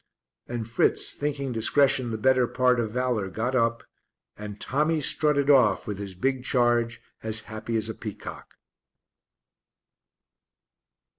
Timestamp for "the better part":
2.09-2.79